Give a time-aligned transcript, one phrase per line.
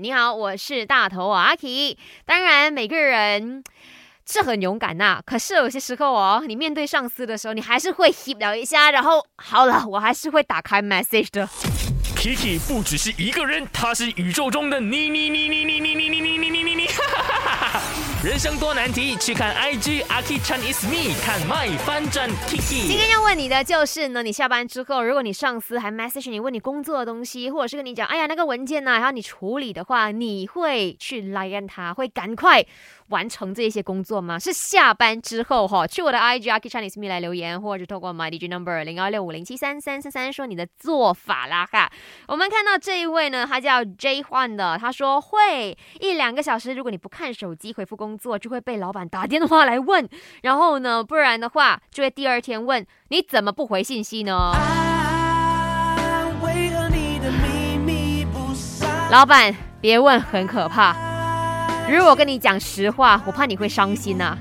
[0.00, 1.98] 你好，我是大头阿 K。
[2.24, 3.64] 当然，每个人
[4.24, 11.48] 是很勇敢呐，可是有些时候哦，你面对上司的时候，你还是会 hip 了一下，然后好了，我还是会打开 message 的。
[12.16, 16.37] Kiki 不只是一个人，他是宇宙中的你你你你你你你你你。
[18.24, 22.88] 人生多难题，去看 IG Aki Chan is me，看 My 翻转 Kiki。
[22.88, 32.66] 今天要问你的就是呢，你下班之后，如果你上司还 message 你问你工作的东西，或者是跟你讲，哎呀那个文件呢，还要你处理的话，你会去来让他，会赶快
[33.10, 34.36] 完成这些工作吗？
[34.36, 41.88] 是下班之后哈，去我的 IG Aki Chan is me 来留言，或者是透过 My DJ Number 零二六五零七三三三三说你的做法啦哈。
[42.26, 50.08] 我们看到这一位呢，他叫 J 换的，他说会一两个小时，如果你不看手机回复工工作，就会被老板打电话来问，
[50.40, 54.54] 然后呢，不然的话就会第二天问你怎么不回信息呢？
[59.10, 60.96] 老板别问，很可怕。
[61.90, 64.38] 如果跟你讲实话，我怕你会伤心啊。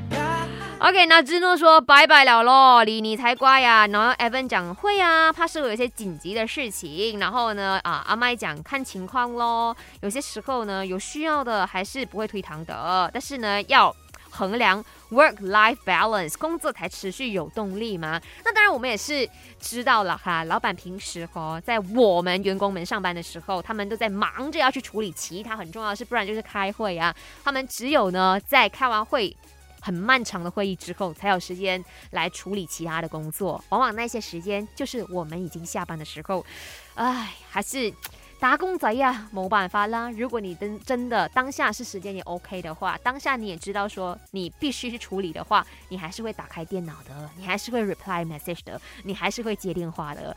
[0.79, 3.87] OK，那芝诺说拜拜了咯，你你才乖呀。
[3.87, 7.17] 然后 Evan 讲会啊，怕是有一些紧急的事情。
[7.17, 13.93] 然后呢，啊阿麦讲看情况咯，有些时候呢有需要的还是不会推搪的，但是呢要
[14.29, 18.21] 衡量 work-life balance，工作才持续有动力嘛。
[18.45, 19.27] 那当然我们也是
[19.59, 27.13] 知道了哈，老板平时哦在我们员工们上班的时候，他们都在忙着要去处理其他很重要的事，不然就是开会啊。
[27.43, 29.35] 他们只有呢在开完会。
[29.81, 33.63] 很漫长的会议之后，才有时间来处理其他的工作。
[33.69, 36.45] 往往那些时间就是我们已经下班的时候。
[36.95, 37.93] 唉，还是
[38.39, 40.09] 打工仔呀，没办法啦。
[40.11, 50.35] 如果你真真的当下是时间也 OK 的话，当下你也知道说你必须去处理的话，你还是会打开电脑的，你还是会 reply message 的，你还是会接电话的。